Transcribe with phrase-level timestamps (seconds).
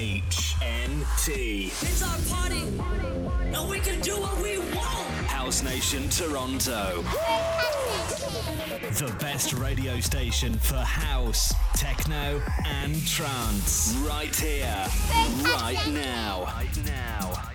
[0.00, 1.66] HNT.
[1.66, 2.62] It's our party,
[3.54, 5.06] and we can do what we want.
[5.26, 7.02] House Nation Toronto.
[8.92, 13.94] The best radio station for house, techno, and trance.
[14.08, 14.86] Right here,
[15.44, 16.44] right now.
[16.46, 17.49] Right now.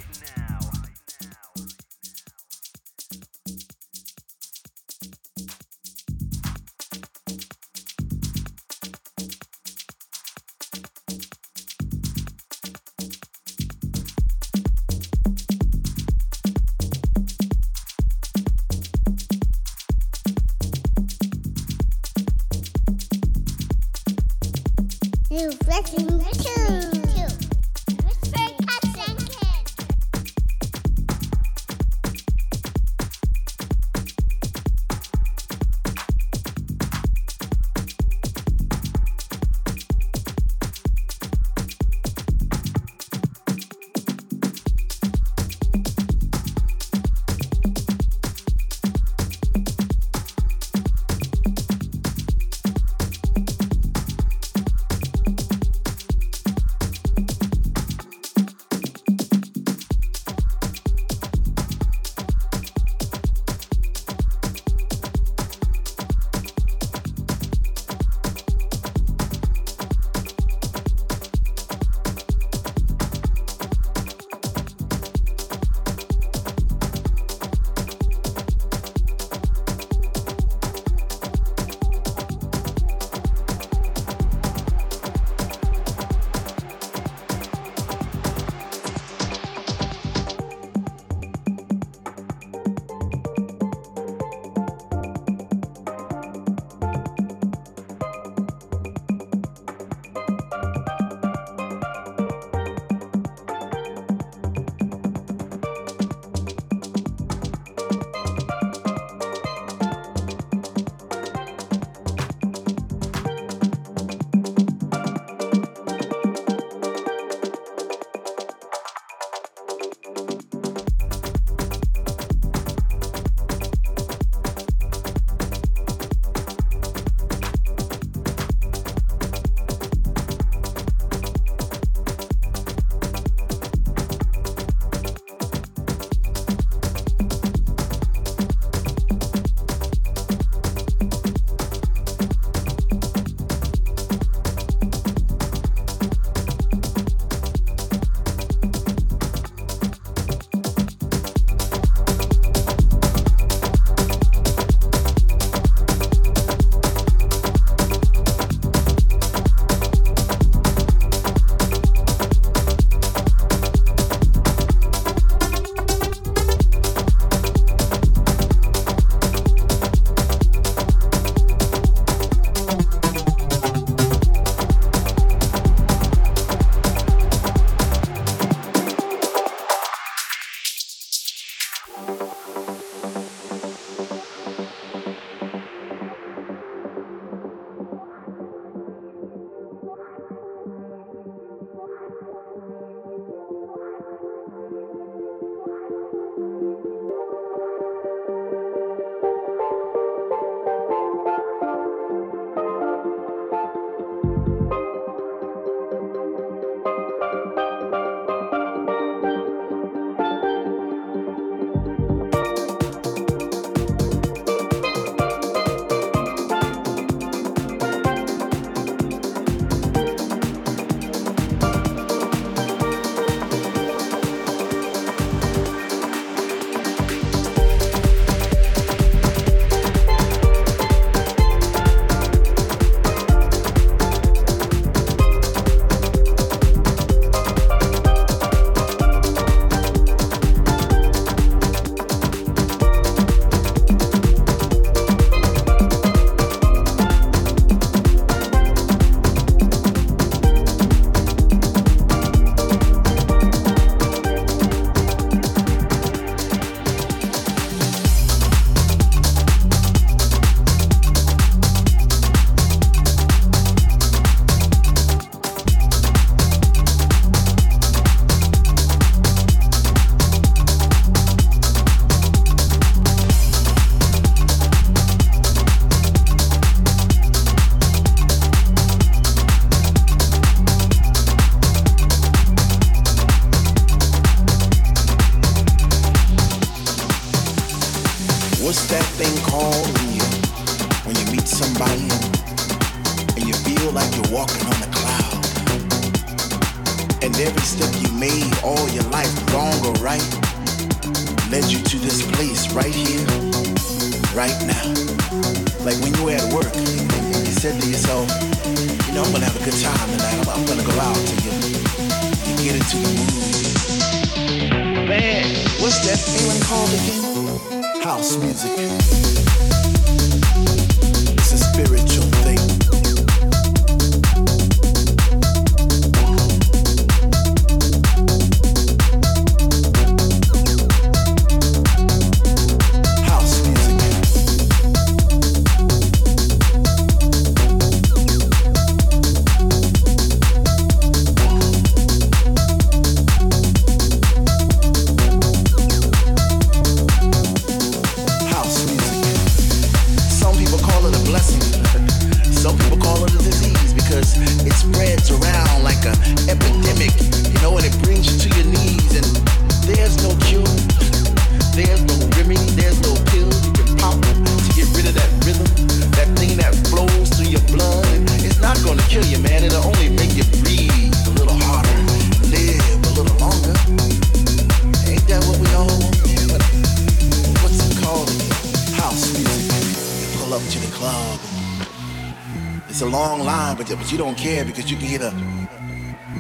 [384.15, 385.31] You don't care because you can hear the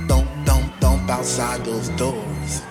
[0.07, 2.61] thump, thump, thump outside those doors.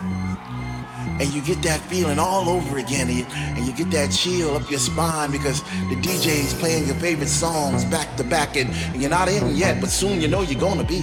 [1.20, 4.80] And you get that feeling all over again, and you, get that chill up your
[4.80, 9.28] spine because the DJ's playing your favorite songs back to back, and, and you're not
[9.28, 11.00] in yet, but soon you know you're gonna be.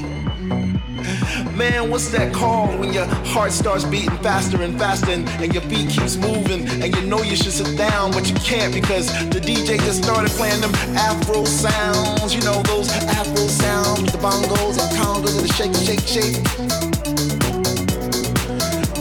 [1.62, 5.62] Man, what's that called when your heart starts beating faster and faster and, and, your
[5.70, 9.40] feet keeps moving and you know you should sit down, but you can't because the
[9.40, 12.34] DJ just started playing them Afro sounds.
[12.34, 16.42] You know those Afro sounds with the bongos and congas and the shake, shake, shake.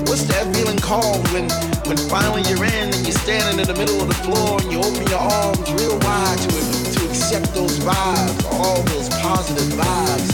[0.04, 1.48] What's that feeling called when
[1.88, 4.80] when finally you're in and you're standing in the middle of the floor and you
[4.84, 6.48] open your arms real wide to
[6.92, 10.28] to accept those vibes, all those positive vibes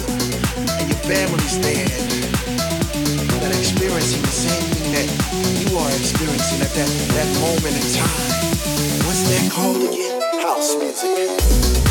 [1.06, 2.05] families there
[6.56, 9.06] experiencing at that, that moment in time.
[9.06, 10.20] What's that called again?
[10.42, 11.85] House music.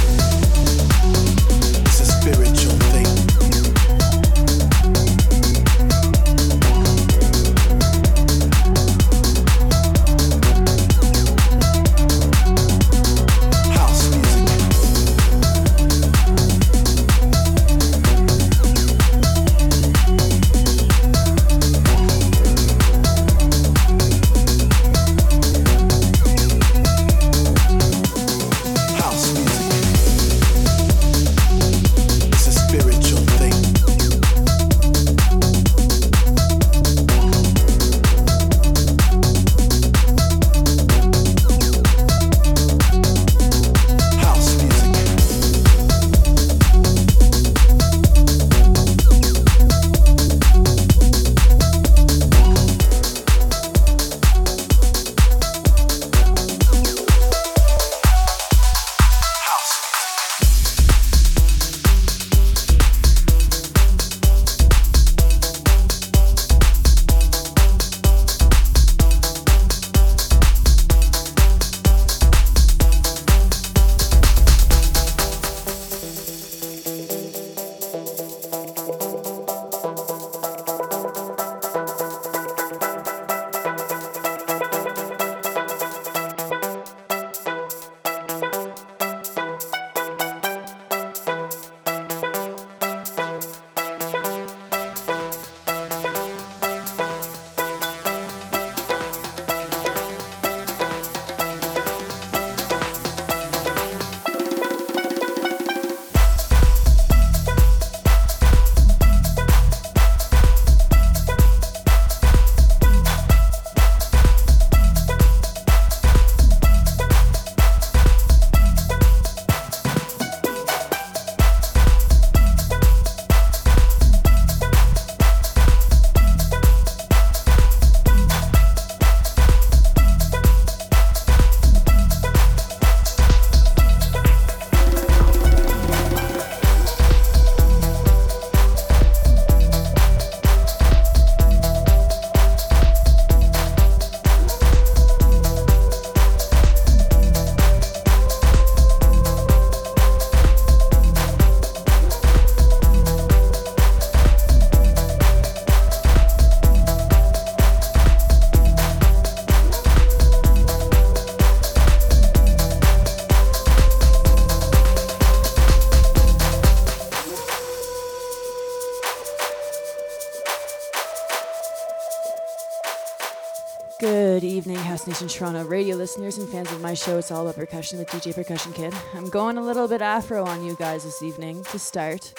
[175.36, 177.18] Toronto radio listeners and fans of my show.
[177.18, 178.94] It's all about percusshun with DJ Percussion Kid.
[179.14, 182.34] I'm going a little bit afro on you guys this evening to start.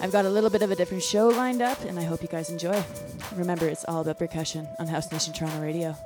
[0.00, 2.28] I've got a little bit of a different show lined up, and I hope you
[2.28, 2.80] guys enjoy.
[3.34, 5.96] Remember, it's all about percusshun on House Nation Toronto radio.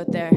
[0.00, 0.29] Out there.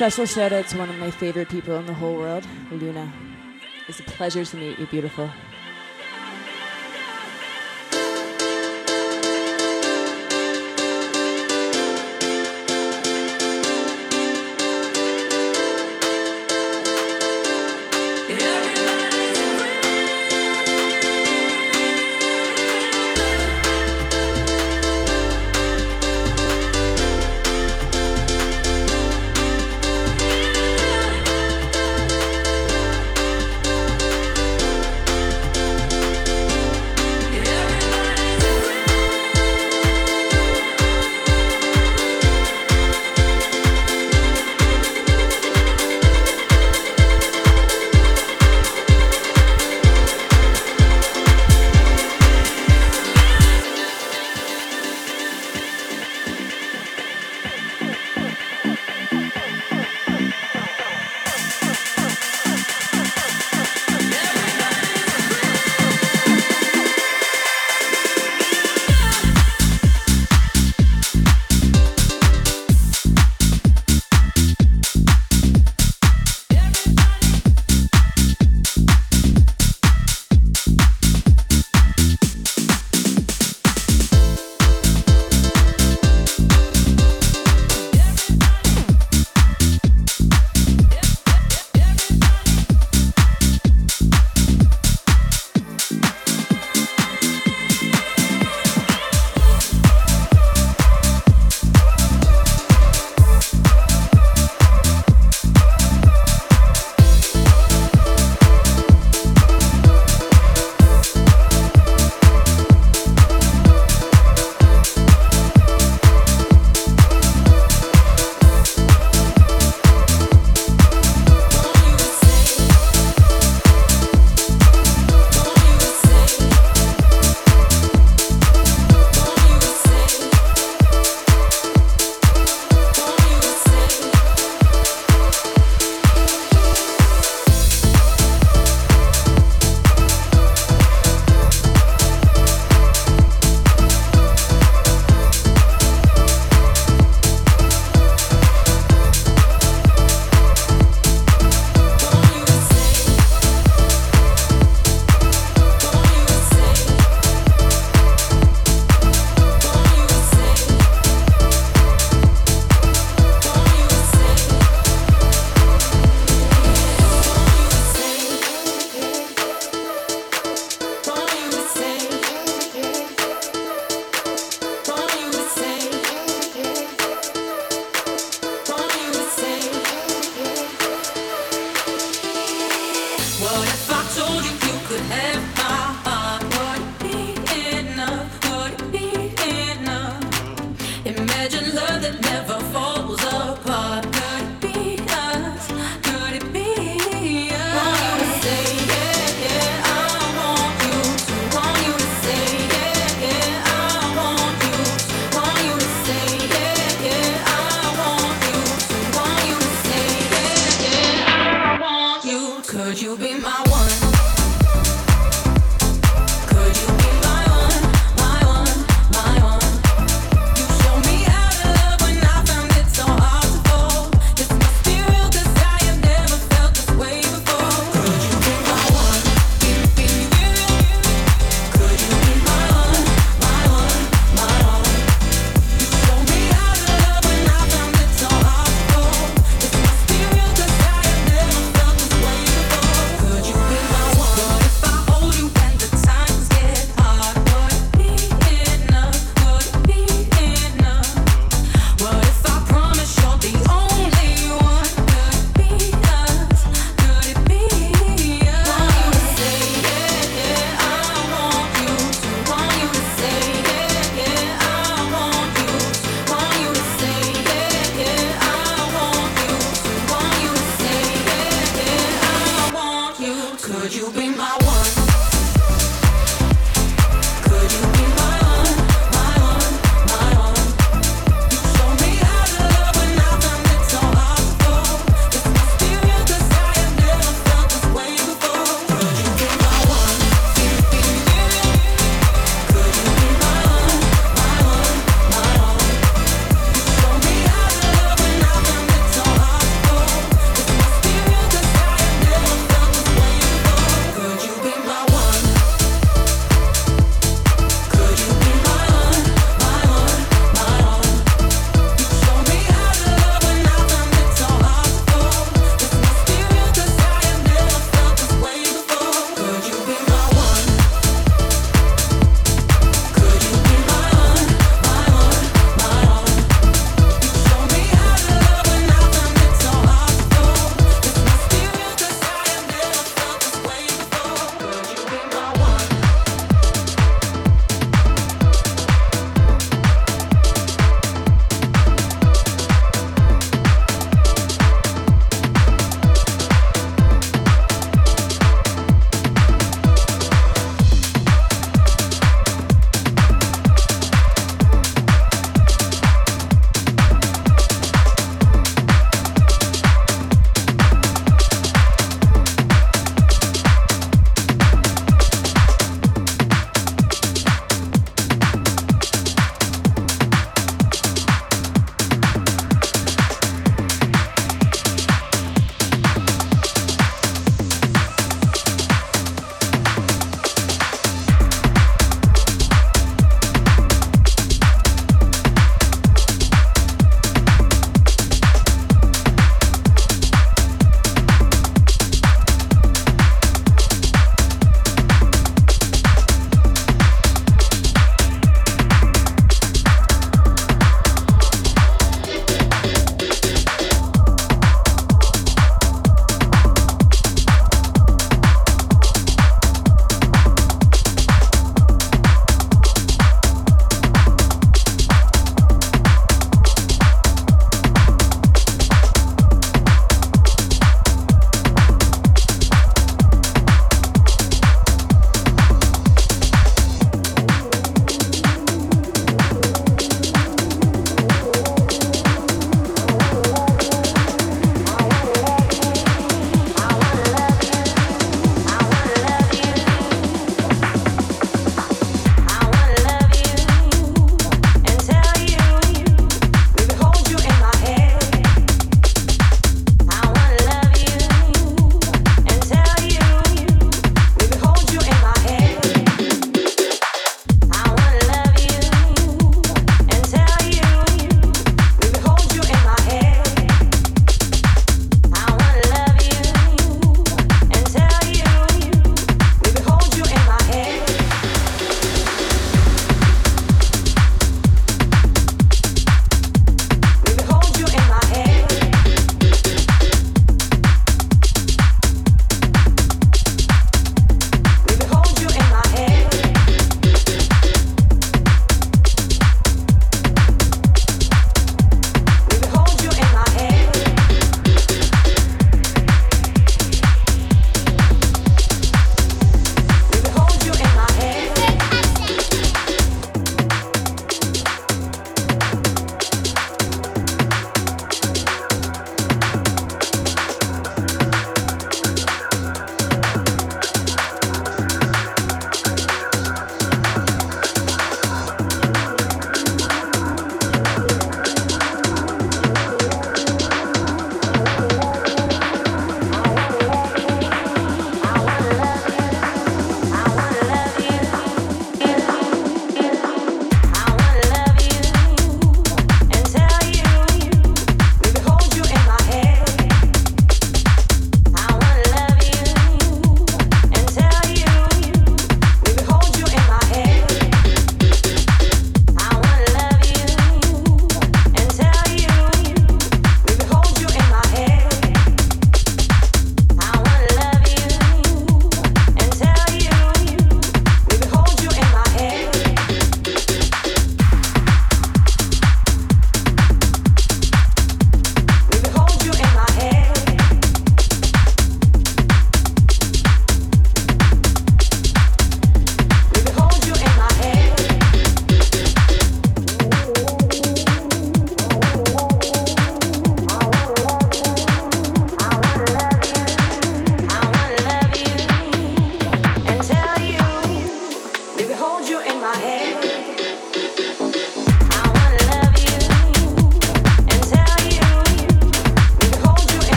[0.00, 3.12] Special shout out to one of my favorite people in the whole world, Luna.
[3.86, 5.30] It's a pleasure to meet you, beautiful.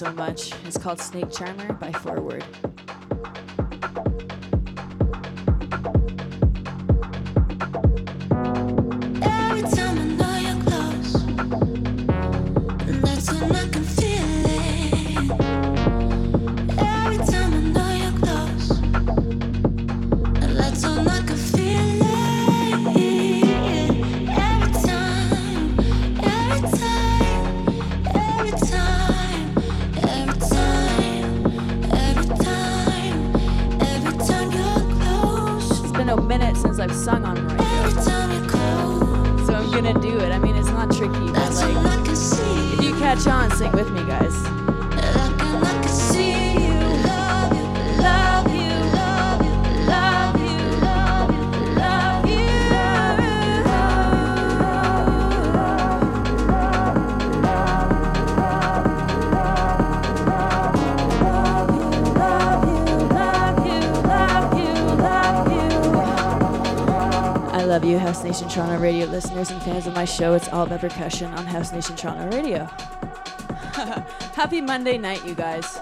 [0.00, 0.52] So much.
[0.64, 1.92] It's called Snake Charmer by
[67.98, 68.24] Forward.
[68.24, 70.34] Nation Toronto radio listeners and fans of my show.
[70.34, 72.64] It's all about percusshun on House Nation Toronto radio.
[74.34, 75.79] Happy Monday night, you guys.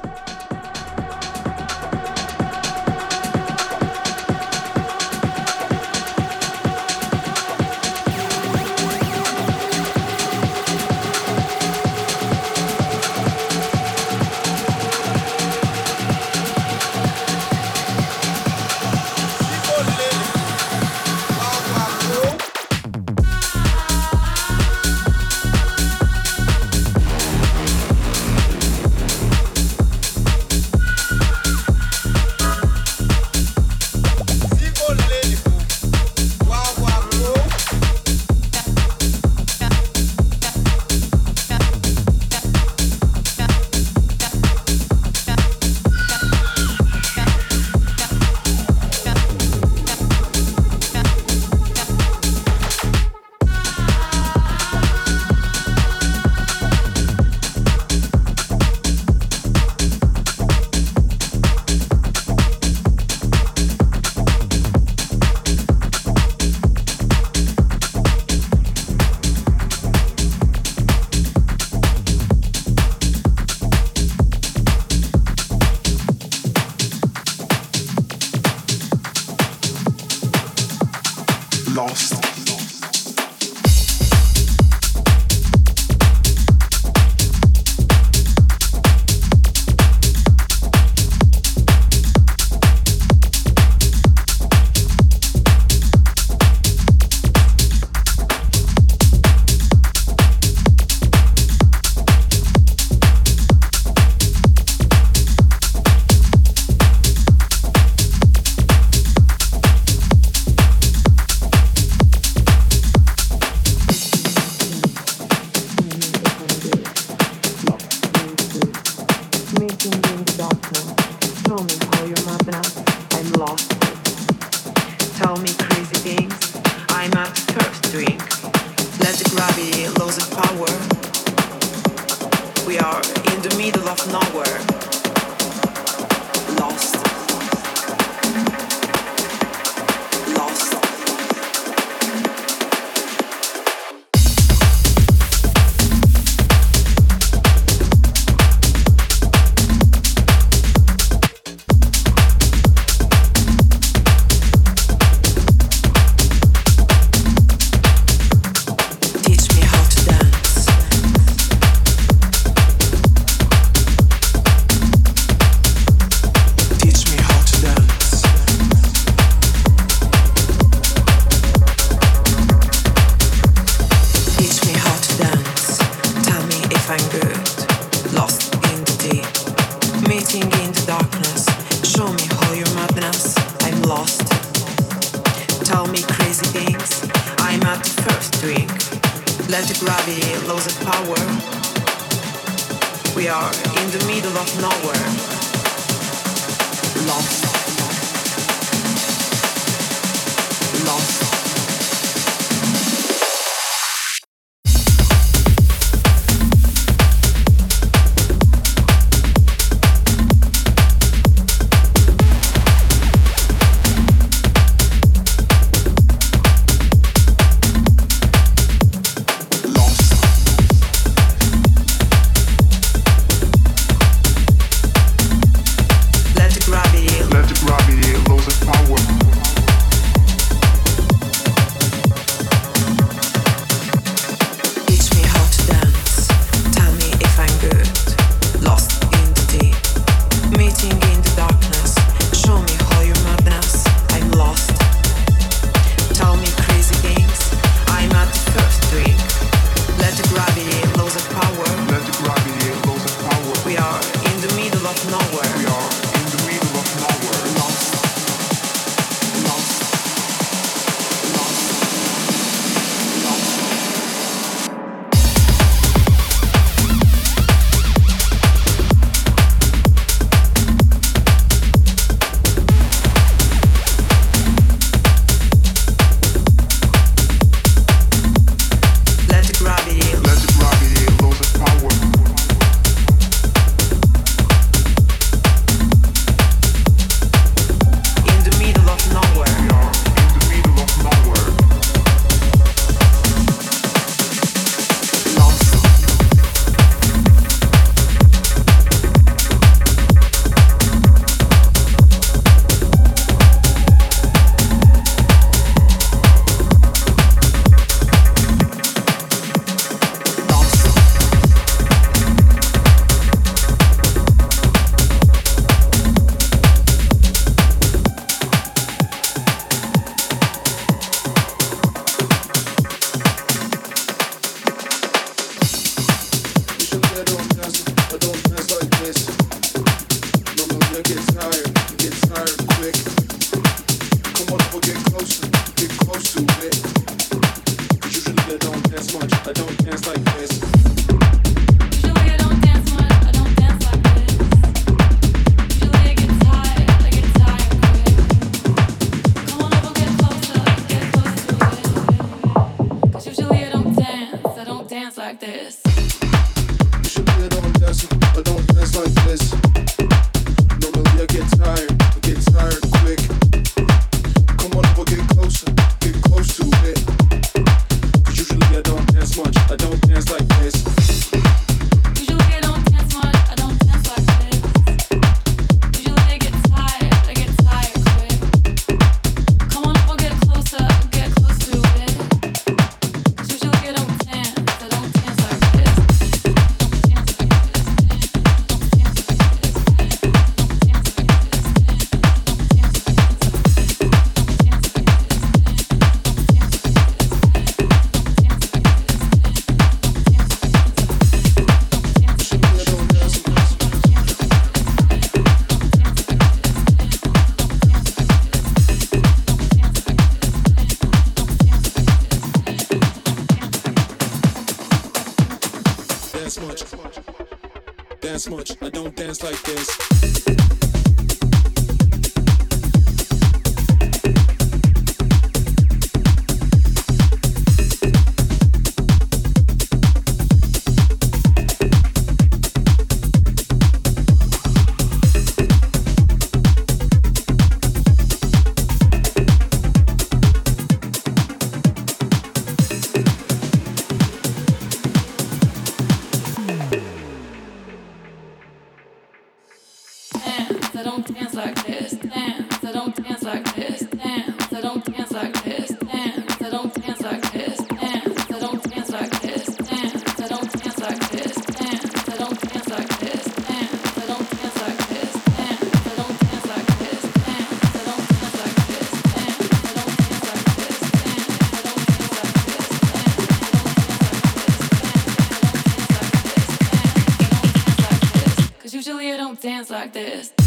[255.56, 256.07] we are.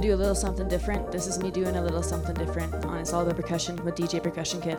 [0.00, 1.12] do a little something different.
[1.12, 4.22] This is me doing a little something different on It's All About Percusshun with DJ
[4.22, 4.78] Percussion Kid.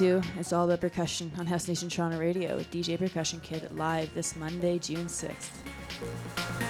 [0.00, 4.14] To It's All About Percusshun on House Nation Toronto Radio with DJ Percussion Kid live
[4.14, 6.69] this Monday, June 6th.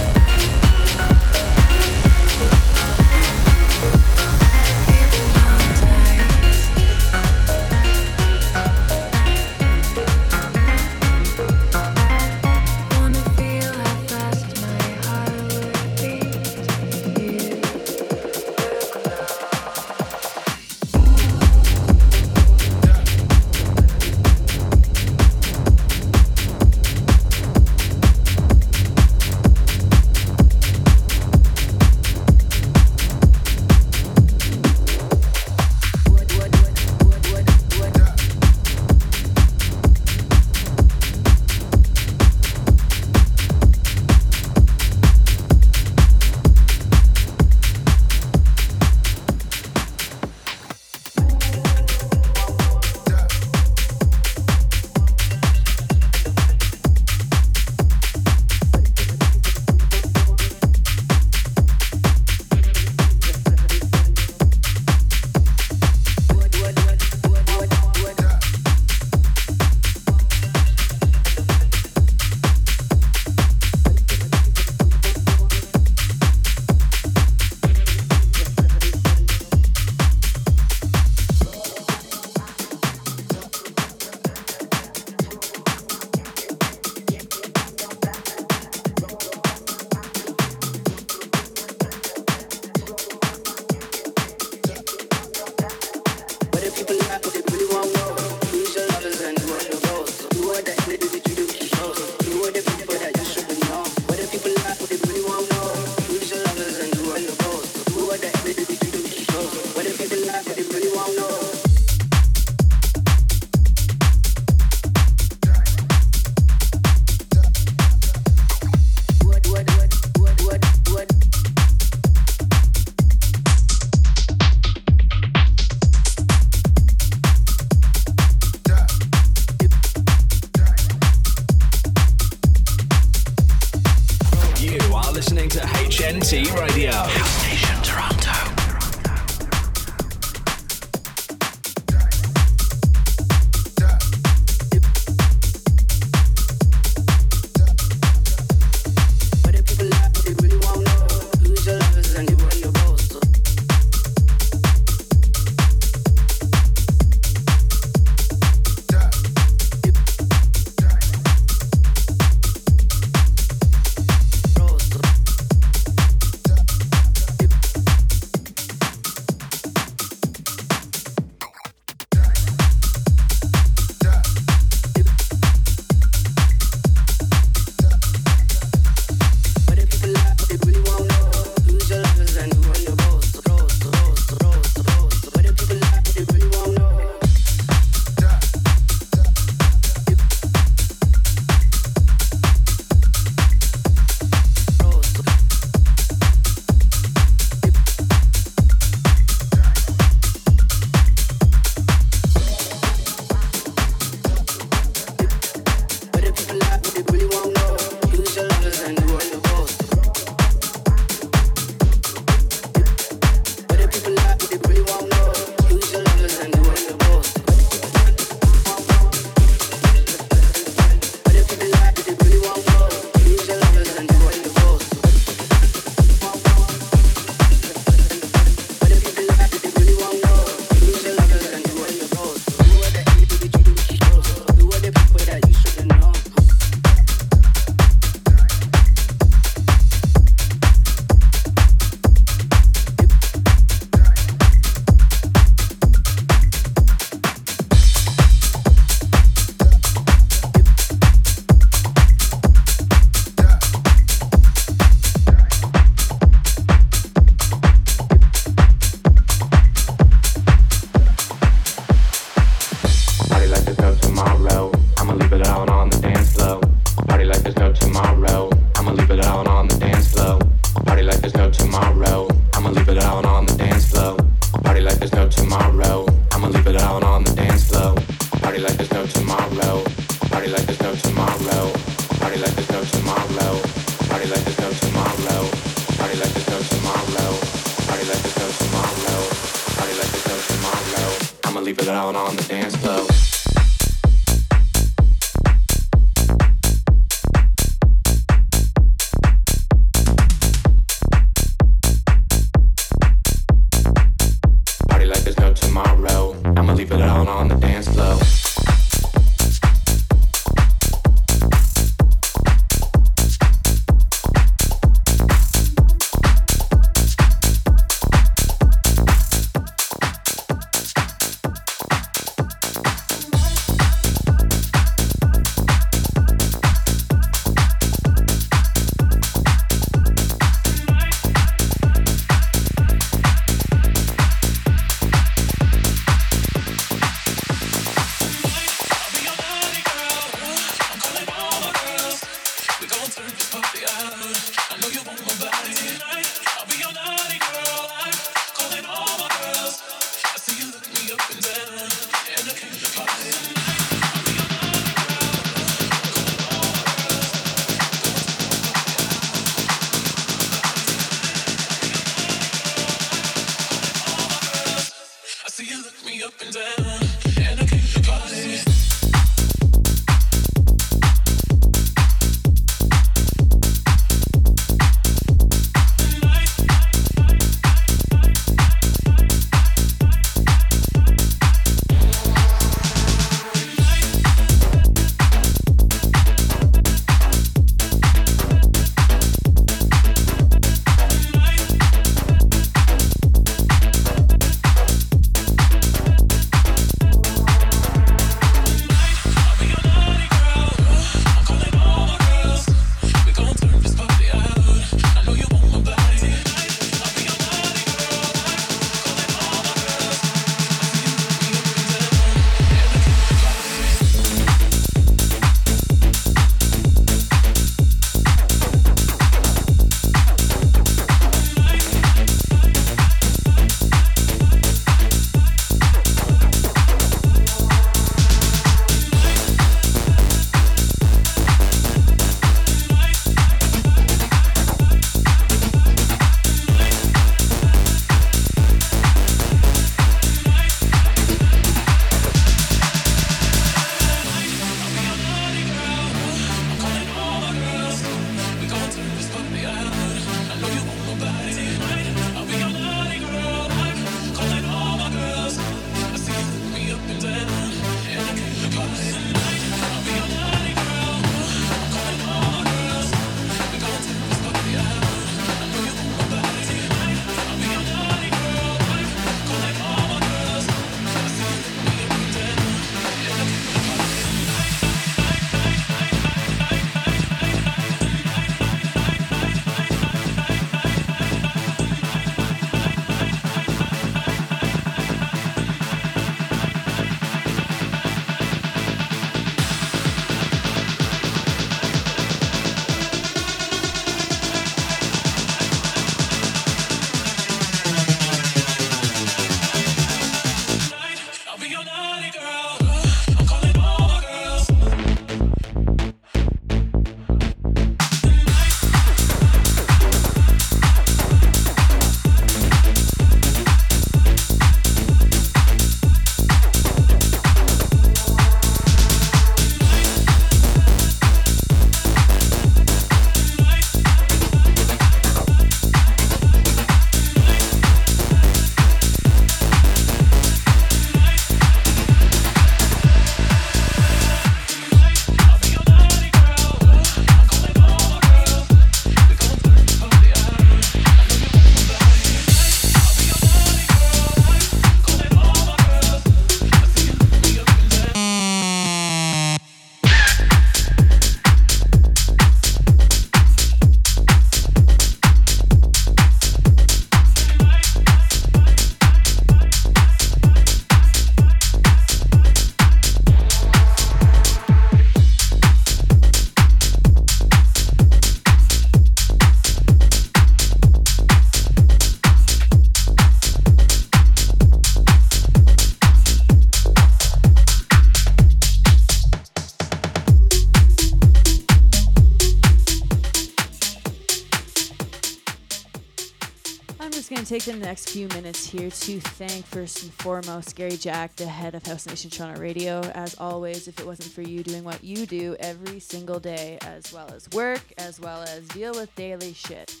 [587.84, 592.06] Next few minutes here to thank first and foremost Gary Jack, the head of House
[592.06, 593.02] Nation Toronto Radio.
[593.14, 597.12] As always, if it wasn't for you doing what you do every single day, as
[597.12, 600.00] well as work, as well as deal with daily shit,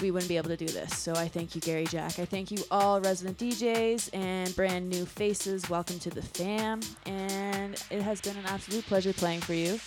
[0.00, 0.98] we wouldn't be able to do this.
[0.98, 2.18] So I thank you, Gary Jack.
[2.18, 5.70] I thank you all resident DJs and brand new faces.
[5.70, 6.80] Welcome to the fam.
[7.06, 9.78] And it has been an absolute pleasure playing for you.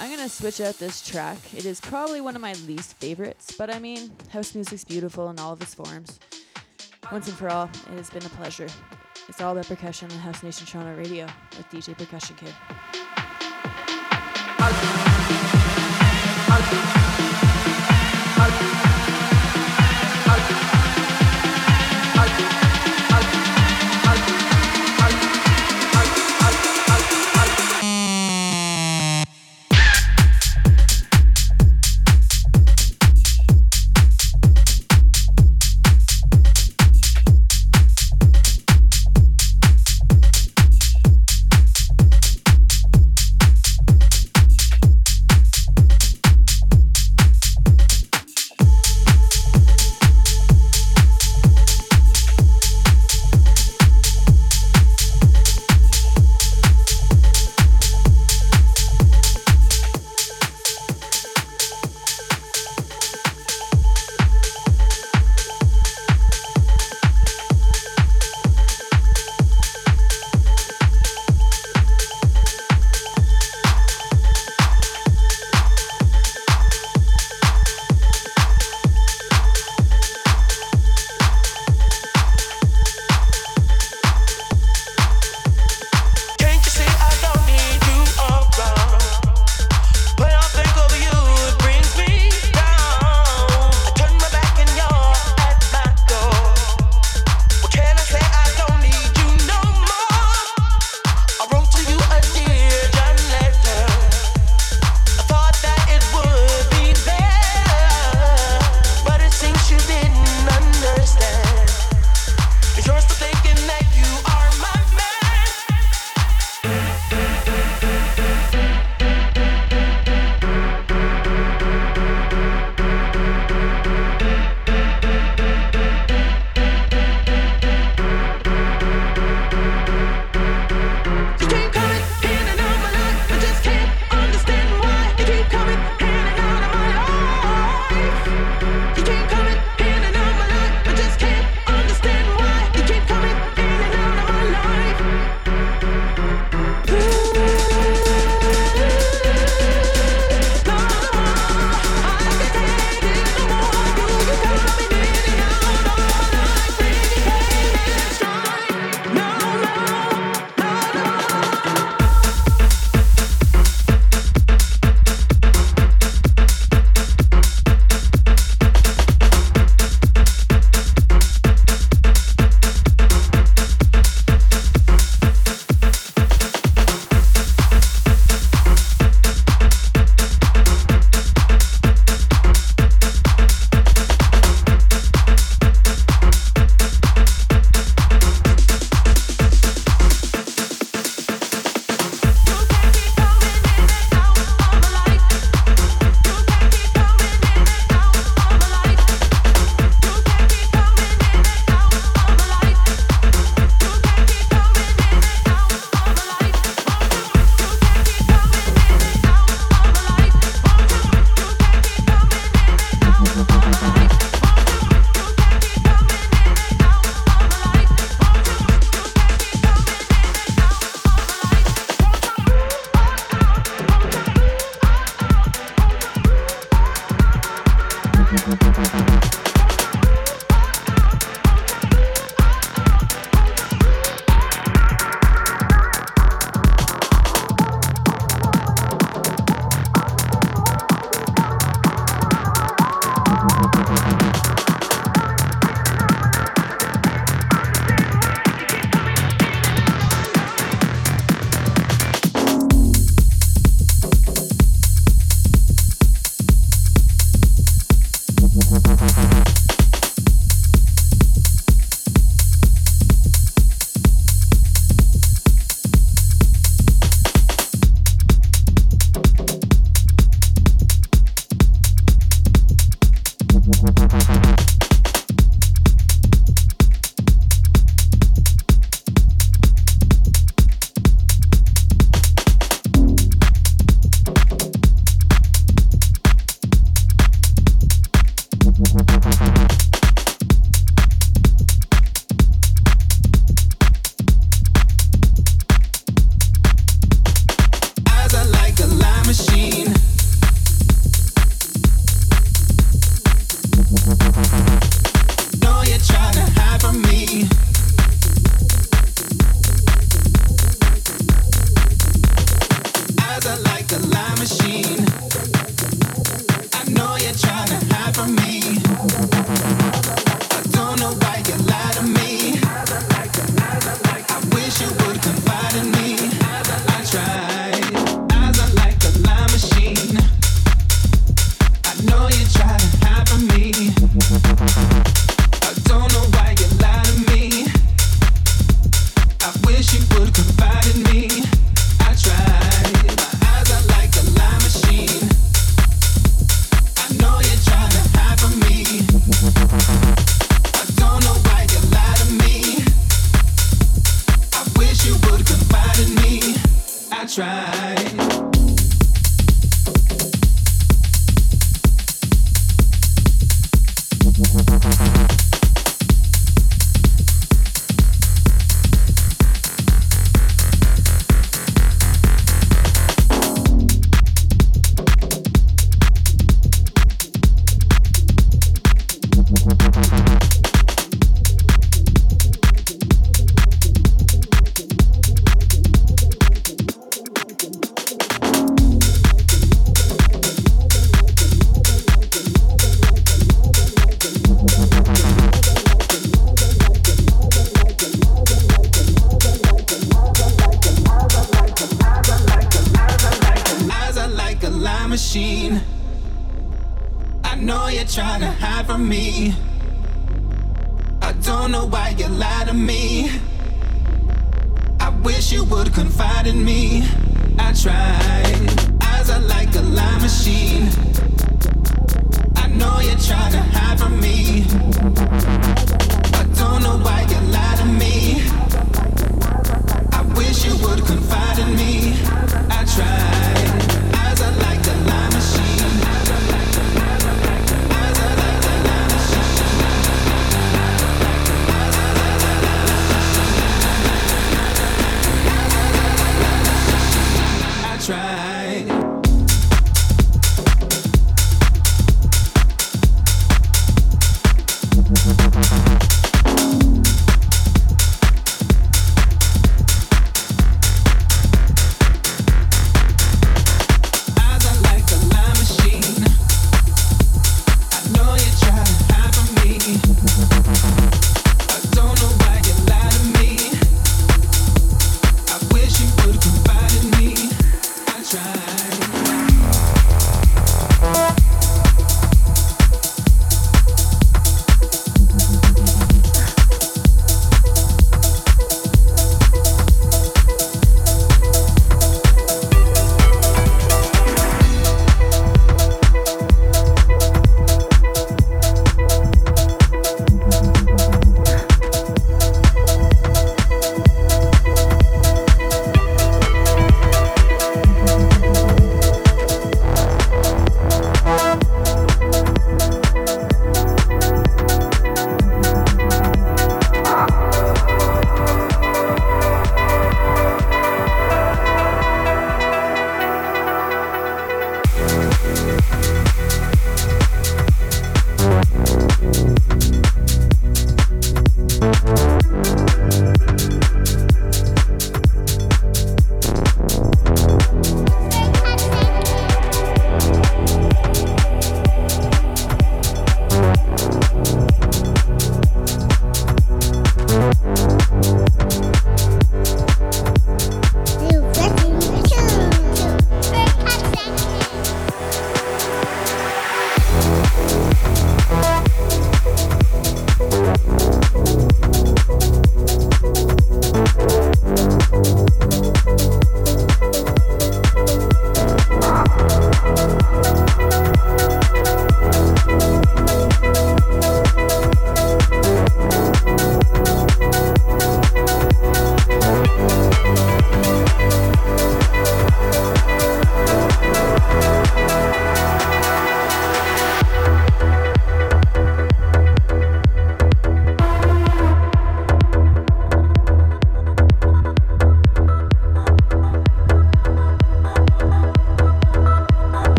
[0.00, 1.36] I'm gonna switch out this track.
[1.54, 5.38] It is probably one of my least favorites, but I mean, house music's beautiful in
[5.38, 6.18] all of its forms.
[7.12, 8.68] Once and for all, it has been a pleasure.
[9.28, 11.26] It's all about percusshun on House Nation Toronto Radio
[11.56, 12.54] with DJ Percussion Kid.
[14.58, 14.86] I'll be.
[16.52, 16.76] I'll be.
[18.40, 18.69] I'll be.